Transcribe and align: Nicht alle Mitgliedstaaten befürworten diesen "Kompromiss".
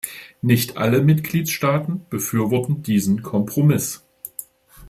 Nicht 0.41 0.77
alle 0.77 1.03
Mitgliedstaaten 1.03 2.07
befürworten 2.09 2.81
diesen 2.81 3.21
"Kompromiss". 3.21 4.01